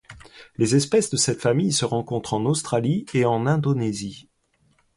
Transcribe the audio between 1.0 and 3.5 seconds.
de cette famille se rencontrent en Australie et en